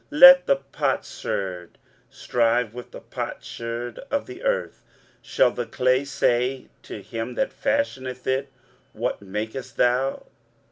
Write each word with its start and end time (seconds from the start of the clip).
Let 0.09 0.47
the 0.47 0.55
potsherd 0.55 1.77
strive 2.09 2.73
with 2.73 2.89
the 2.89 3.01
potsherds 3.01 3.99
of 4.09 4.25
the 4.25 4.41
earth. 4.41 4.83
Shall 5.21 5.51
the 5.51 5.67
clay 5.67 6.05
say 6.05 6.69
to 6.81 7.03
him 7.03 7.35
that 7.35 7.51
fashioneth 7.53 8.25
it, 8.25 8.51
What 8.93 9.21
makest 9.21 9.77
thou? 9.77 10.25